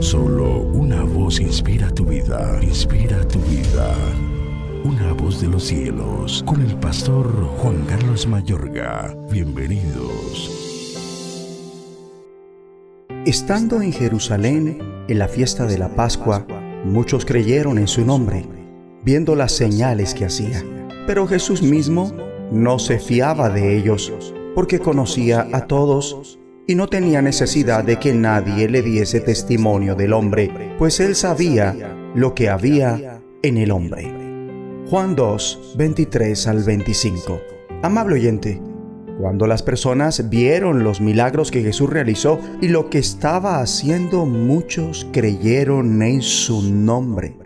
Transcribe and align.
Solo 0.00 0.60
una 0.60 1.02
voz 1.04 1.40
inspira 1.40 1.90
tu 1.90 2.04
vida, 2.04 2.58
inspira 2.62 3.26
tu 3.26 3.38
vida. 3.40 3.94
Una 4.84 5.12
voz 5.14 5.40
de 5.40 5.48
los 5.48 5.64
cielos, 5.64 6.44
con 6.46 6.60
el 6.60 6.76
pastor 6.76 7.26
Juan 7.58 7.84
Carlos 7.86 8.26
Mayorga. 8.26 9.16
Bienvenidos. 9.30 10.50
Estando 13.24 13.80
en 13.80 13.92
Jerusalén, 13.92 14.78
en 15.08 15.18
la 15.18 15.28
fiesta 15.28 15.66
de 15.66 15.78
la 15.78 15.88
Pascua, 15.88 16.46
muchos 16.84 17.24
creyeron 17.24 17.78
en 17.78 17.88
su 17.88 18.04
nombre, 18.04 18.44
viendo 19.02 19.34
las 19.34 19.52
señales 19.52 20.14
que 20.14 20.26
hacía. 20.26 20.62
Pero 21.06 21.26
Jesús 21.26 21.62
mismo 21.62 22.12
no 22.52 22.78
se 22.78 22.98
fiaba 22.98 23.48
de 23.48 23.78
ellos, 23.78 24.12
porque 24.54 24.78
conocía 24.78 25.48
a 25.52 25.66
todos 25.66 26.38
y 26.66 26.74
no 26.74 26.88
tenía 26.88 27.22
necesidad 27.22 27.84
de 27.84 27.98
que 27.98 28.12
nadie 28.12 28.68
le 28.68 28.82
diese 28.82 29.20
testimonio 29.20 29.94
del 29.94 30.12
hombre, 30.12 30.74
pues 30.78 31.00
él 31.00 31.14
sabía 31.14 31.74
lo 32.14 32.34
que 32.34 32.48
había 32.48 33.22
en 33.42 33.58
el 33.58 33.70
hombre. 33.70 34.12
Juan 34.90 35.14
2, 35.14 35.74
23 35.76 36.46
al 36.46 36.62
25. 36.62 37.40
Amable 37.82 38.14
oyente, 38.14 38.60
cuando 39.20 39.46
las 39.46 39.62
personas 39.62 40.28
vieron 40.28 40.84
los 40.84 41.00
milagros 41.00 41.50
que 41.50 41.62
Jesús 41.62 41.88
realizó 41.88 42.38
y 42.60 42.68
lo 42.68 42.90
que 42.90 42.98
estaba 42.98 43.60
haciendo, 43.60 44.26
muchos 44.26 45.06
creyeron 45.12 46.02
en 46.02 46.20
su 46.20 46.62
nombre. 46.62 47.36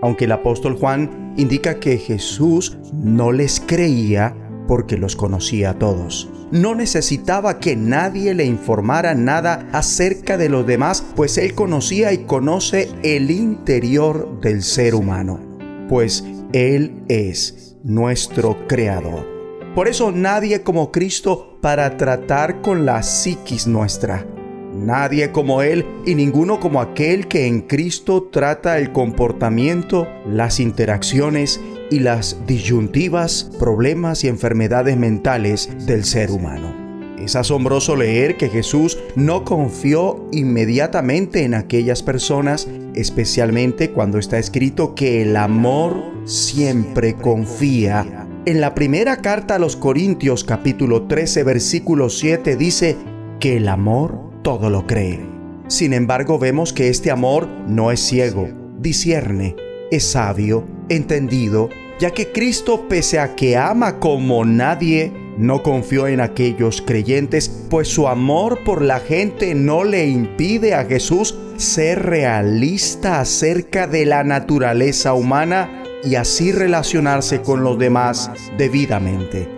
Aunque 0.00 0.24
el 0.24 0.32
apóstol 0.32 0.76
Juan 0.76 1.34
indica 1.36 1.80
que 1.80 1.98
Jesús 1.98 2.78
no 2.94 3.32
les 3.32 3.60
creía 3.60 4.34
porque 4.68 4.96
los 4.96 5.16
conocía 5.16 5.70
a 5.70 5.78
todos 5.80 6.30
no 6.50 6.74
necesitaba 6.74 7.58
que 7.58 7.76
nadie 7.76 8.34
le 8.34 8.44
informara 8.44 9.14
nada 9.14 9.68
acerca 9.72 10.38
de 10.38 10.48
los 10.48 10.66
demás, 10.66 11.04
pues 11.14 11.38
él 11.38 11.54
conocía 11.54 12.12
y 12.12 12.18
conoce 12.18 12.88
el 13.02 13.30
interior 13.30 14.40
del 14.40 14.62
ser 14.62 14.94
humano, 14.94 15.40
pues 15.88 16.24
él 16.52 17.02
es 17.08 17.76
nuestro 17.84 18.66
creador. 18.66 19.26
Por 19.74 19.88
eso 19.88 20.10
nadie 20.10 20.62
como 20.62 20.90
Cristo 20.90 21.58
para 21.60 21.96
tratar 21.96 22.62
con 22.62 22.86
la 22.86 23.02
psiquis 23.02 23.66
nuestra. 23.66 24.26
Nadie 24.74 25.32
como 25.32 25.62
Él 25.62 25.84
y 26.06 26.14
ninguno 26.14 26.60
como 26.60 26.80
aquel 26.80 27.26
que 27.26 27.46
en 27.46 27.62
Cristo 27.62 28.28
trata 28.30 28.78
el 28.78 28.92
comportamiento, 28.92 30.06
las 30.26 30.60
interacciones 30.60 31.60
y 31.90 32.00
las 32.00 32.36
disyuntivas, 32.46 33.50
problemas 33.58 34.24
y 34.24 34.28
enfermedades 34.28 34.96
mentales 34.96 35.70
del 35.86 36.04
ser 36.04 36.30
humano. 36.30 36.88
Es 37.18 37.36
asombroso 37.36 37.96
leer 37.96 38.36
que 38.36 38.48
Jesús 38.48 38.98
no 39.16 39.44
confió 39.44 40.28
inmediatamente 40.32 41.42
en 41.42 41.54
aquellas 41.54 42.02
personas, 42.02 42.68
especialmente 42.94 43.90
cuando 43.90 44.18
está 44.18 44.38
escrito 44.38 44.94
que 44.94 45.22
el 45.22 45.36
amor 45.36 46.02
siempre 46.24 47.14
confía. 47.14 48.26
En 48.46 48.60
la 48.60 48.74
primera 48.74 49.18
carta 49.18 49.56
a 49.56 49.58
los 49.58 49.76
Corintios 49.76 50.44
capítulo 50.44 51.02
13 51.02 51.42
versículo 51.42 52.08
7 52.08 52.56
dice 52.56 52.96
que 53.40 53.56
el 53.56 53.68
amor 53.68 54.18
todo 54.42 54.70
lo 54.70 54.86
cree. 54.86 55.20
Sin 55.66 55.92
embargo 55.92 56.38
vemos 56.38 56.72
que 56.72 56.88
este 56.88 57.10
amor 57.10 57.46
no 57.66 57.90
es 57.90 58.00
ciego, 58.00 58.48
discierne, 58.78 59.54
es 59.90 60.04
sabio, 60.04 60.64
entendido, 60.88 61.68
ya 61.98 62.10
que 62.10 62.30
Cristo, 62.32 62.86
pese 62.88 63.18
a 63.18 63.34
que 63.34 63.56
ama 63.56 63.98
como 63.98 64.44
nadie, 64.44 65.12
no 65.38 65.62
confió 65.62 66.06
en 66.08 66.20
aquellos 66.20 66.82
creyentes, 66.82 67.48
pues 67.70 67.88
su 67.88 68.08
amor 68.08 68.64
por 68.64 68.82
la 68.82 69.00
gente 69.00 69.54
no 69.54 69.84
le 69.84 70.08
impide 70.08 70.74
a 70.74 70.84
Jesús 70.84 71.38
ser 71.56 72.04
realista 72.04 73.20
acerca 73.20 73.86
de 73.86 74.04
la 74.06 74.24
naturaleza 74.24 75.14
humana 75.14 75.84
y 76.04 76.16
así 76.16 76.52
relacionarse 76.52 77.40
con 77.40 77.62
los 77.62 77.78
demás 77.78 78.30
debidamente. 78.56 79.48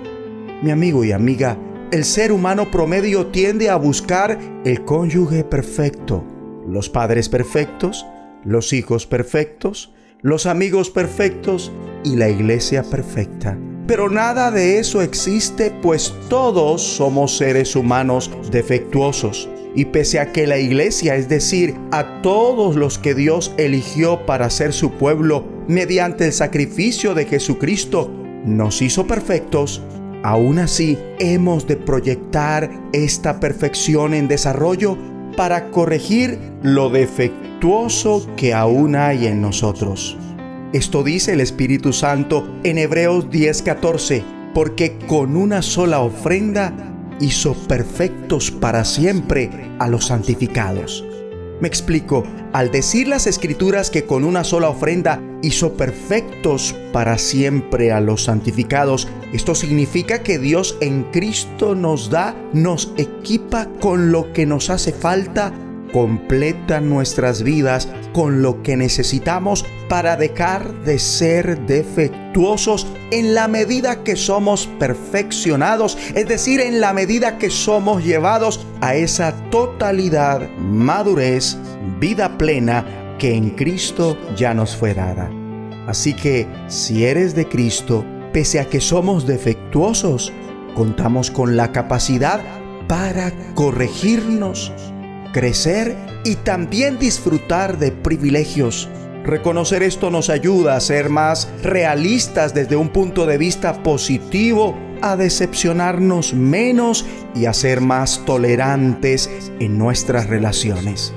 Mi 0.62 0.70
amigo 0.70 1.04
y 1.04 1.12
amiga, 1.12 1.56
el 1.90 2.04
ser 2.04 2.32
humano 2.32 2.70
promedio 2.70 3.26
tiende 3.28 3.70
a 3.70 3.76
buscar 3.76 4.38
el 4.64 4.84
cónyuge 4.84 5.44
perfecto, 5.44 6.24
los 6.66 6.88
padres 6.88 7.28
perfectos, 7.28 8.06
los 8.44 8.72
hijos 8.72 9.06
perfectos, 9.06 9.92
los 10.22 10.46
amigos 10.46 10.90
perfectos 10.90 11.72
y 12.04 12.16
la 12.16 12.28
iglesia 12.28 12.82
perfecta. 12.82 13.58
Pero 13.86 14.08
nada 14.08 14.50
de 14.50 14.78
eso 14.78 15.02
existe, 15.02 15.72
pues 15.82 16.14
todos 16.28 16.82
somos 16.82 17.36
seres 17.36 17.74
humanos 17.74 18.30
defectuosos. 18.50 19.48
Y 19.74 19.86
pese 19.86 20.18
a 20.18 20.32
que 20.32 20.46
la 20.46 20.58
iglesia, 20.58 21.14
es 21.14 21.28
decir, 21.28 21.74
a 21.92 22.22
todos 22.22 22.76
los 22.76 22.98
que 22.98 23.14
Dios 23.14 23.52
eligió 23.56 24.26
para 24.26 24.50
ser 24.50 24.72
su 24.72 24.92
pueblo 24.92 25.44
mediante 25.68 26.26
el 26.26 26.32
sacrificio 26.32 27.14
de 27.14 27.24
Jesucristo, 27.24 28.10
nos 28.44 28.82
hizo 28.82 29.06
perfectos, 29.06 29.82
aún 30.22 30.58
así 30.58 30.98
hemos 31.18 31.66
de 31.66 31.76
proyectar 31.76 32.70
esta 32.92 33.38
perfección 33.38 34.14
en 34.14 34.28
desarrollo 34.28 34.96
para 35.36 35.70
corregir 35.70 36.38
lo 36.62 36.90
defectuoso 36.90 38.26
que 38.36 38.54
aún 38.54 38.96
hay 38.96 39.26
en 39.26 39.40
nosotros. 39.40 40.16
Esto 40.72 41.02
dice 41.02 41.32
el 41.32 41.40
Espíritu 41.40 41.92
Santo 41.92 42.46
en 42.62 42.78
Hebreos 42.78 43.28
10:14, 43.30 44.22
porque 44.54 44.98
con 45.06 45.36
una 45.36 45.62
sola 45.62 46.00
ofrenda 46.00 46.72
hizo 47.20 47.54
perfectos 47.54 48.50
para 48.50 48.84
siempre 48.84 49.50
a 49.78 49.88
los 49.88 50.06
santificados. 50.06 51.04
Me 51.60 51.68
explico, 51.68 52.24
al 52.52 52.70
decir 52.70 53.06
las 53.08 53.26
escrituras 53.26 53.90
que 53.90 54.06
con 54.06 54.24
una 54.24 54.44
sola 54.44 54.68
ofrenda 54.70 55.20
hizo 55.42 55.74
perfectos 55.74 56.74
para 56.92 57.18
siempre 57.18 57.92
a 57.92 58.00
los 58.00 58.24
santificados, 58.24 59.08
esto 59.32 59.54
significa 59.54 60.22
que 60.22 60.38
Dios 60.38 60.76
en 60.80 61.04
Cristo 61.04 61.74
nos 61.74 62.10
da, 62.10 62.34
nos 62.52 62.92
equipa 62.96 63.68
con 63.80 64.12
lo 64.12 64.32
que 64.32 64.46
nos 64.46 64.70
hace 64.70 64.92
falta 64.92 65.52
completa 65.92 66.80
nuestras 66.80 67.42
vidas 67.42 67.88
con 68.12 68.42
lo 68.42 68.62
que 68.62 68.76
necesitamos 68.76 69.64
para 69.88 70.16
dejar 70.16 70.72
de 70.84 70.98
ser 70.98 71.60
defectuosos 71.66 72.86
en 73.10 73.34
la 73.34 73.48
medida 73.48 74.02
que 74.04 74.16
somos 74.16 74.68
perfeccionados, 74.78 75.98
es 76.14 76.28
decir, 76.28 76.60
en 76.60 76.80
la 76.80 76.92
medida 76.92 77.38
que 77.38 77.50
somos 77.50 78.04
llevados 78.04 78.66
a 78.80 78.94
esa 78.94 79.32
totalidad, 79.50 80.48
madurez, 80.58 81.56
vida 81.98 82.38
plena 82.38 82.84
que 83.20 83.36
en 83.36 83.50
Cristo 83.50 84.18
ya 84.34 84.54
nos 84.54 84.74
fue 84.74 84.94
dada. 84.94 85.30
Así 85.86 86.14
que 86.14 86.48
si 86.66 87.04
eres 87.04 87.36
de 87.36 87.46
Cristo, 87.46 88.04
pese 88.32 88.58
a 88.58 88.64
que 88.64 88.80
somos 88.80 89.26
defectuosos, 89.26 90.32
contamos 90.74 91.30
con 91.30 91.56
la 91.56 91.70
capacidad 91.70 92.40
para 92.88 93.32
corregirnos 93.54 94.72
crecer 95.32 95.96
y 96.24 96.36
también 96.36 96.98
disfrutar 96.98 97.78
de 97.78 97.92
privilegios. 97.92 98.88
Reconocer 99.24 99.82
esto 99.82 100.10
nos 100.10 100.30
ayuda 100.30 100.74
a 100.74 100.80
ser 100.80 101.10
más 101.10 101.48
realistas 101.62 102.54
desde 102.54 102.76
un 102.76 102.88
punto 102.88 103.26
de 103.26 103.36
vista 103.36 103.82
positivo, 103.82 104.74
a 105.02 105.16
decepcionarnos 105.16 106.32
menos 106.32 107.04
y 107.34 107.44
a 107.44 107.52
ser 107.52 107.80
más 107.80 108.24
tolerantes 108.24 109.30
en 109.60 109.78
nuestras 109.78 110.26
relaciones. 110.26 111.12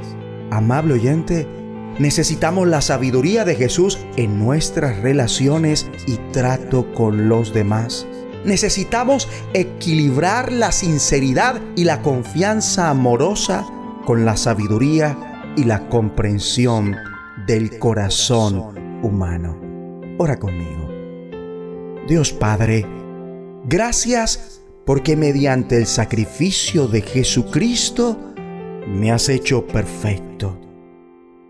Amable 0.52 0.96
oyente, 0.96 1.63
necesitamos 2.00 2.68
la 2.68 2.82
sabiduría 2.82 3.46
de 3.46 3.56
Jesús 3.56 4.00
en 4.16 4.40
nuestras 4.40 5.00
relaciones 5.00 5.90
y 6.08 6.18
trato 6.32 6.92
con 6.94 7.30
los 7.30 7.54
demás. 7.54 8.08
Necesitamos 8.46 9.30
equilibrar 9.54 10.52
la 10.52 10.72
sinceridad 10.72 11.62
y 11.76 11.86
la 11.86 12.02
confianza 12.02 12.90
amorosa 12.90 13.66
con 14.06 14.26
la 14.26 14.36
sabiduría 14.36 15.54
y 15.56 15.64
la 15.64 15.88
comprensión 15.88 16.96
del 17.48 17.78
corazón 17.80 19.02
humano. 19.02 19.60
Ora 20.18 20.38
conmigo. 20.38 20.90
Dios 22.08 22.34
Padre, 22.34 22.86
gracias 23.66 24.62
porque 24.86 25.16
mediante 25.16 25.78
el 25.78 25.86
sacrificio 25.86 26.88
de 26.88 27.02
Jesucristo 27.02 28.20
me 28.88 29.12
has 29.12 29.30
hecho 29.30 29.66
perfecto 29.66 30.63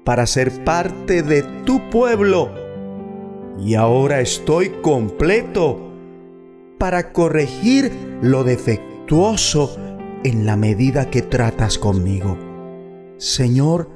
para 0.03 0.25
ser 0.25 0.63
parte 0.63 1.23
de 1.23 1.43
tu 1.65 1.89
pueblo. 1.89 2.51
Y 3.59 3.75
ahora 3.75 4.19
estoy 4.19 4.69
completo 4.81 5.91
para 6.77 7.13
corregir 7.13 7.91
lo 8.21 8.43
defectuoso 8.43 9.77
en 10.23 10.45
la 10.45 10.55
medida 10.55 11.09
que 11.09 11.21
tratas 11.21 11.77
conmigo. 11.77 12.37
Señor, 13.17 13.89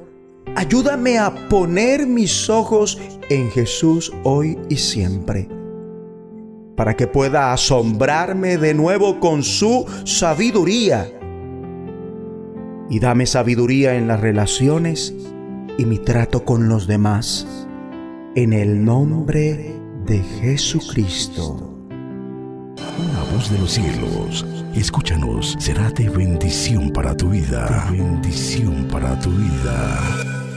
ayúdame 0.54 1.18
a 1.18 1.48
poner 1.48 2.06
mis 2.06 2.48
ojos 2.48 2.98
en 3.28 3.50
Jesús 3.50 4.12
hoy 4.24 4.58
y 4.70 4.76
siempre, 4.76 5.48
para 6.76 6.94
que 6.96 7.06
pueda 7.06 7.52
asombrarme 7.52 8.56
de 8.56 8.72
nuevo 8.72 9.20
con 9.20 9.42
su 9.42 9.84
sabiduría. 10.04 11.12
Y 12.88 13.00
dame 13.00 13.26
sabiduría 13.26 13.96
en 13.96 14.08
las 14.08 14.20
relaciones 14.20 15.14
y 15.78 15.86
mi 15.86 15.98
trato 15.98 16.44
con 16.44 16.68
los 16.68 16.86
demás. 16.86 17.46
En 18.34 18.52
el 18.52 18.84
nombre 18.84 19.74
de 20.04 20.18
Jesucristo. 20.40 21.74
Una 22.98 23.32
voz 23.32 23.50
de 23.50 23.58
los 23.58 23.70
cielos, 23.70 24.44
escúchanos, 24.74 25.56
será 25.58 25.90
de 25.90 26.10
bendición 26.10 26.90
para 26.90 27.16
tu 27.16 27.30
vida. 27.30 27.88
bendición 27.90 28.88
para 28.90 29.18
tu 29.20 29.30
vida. 29.30 30.47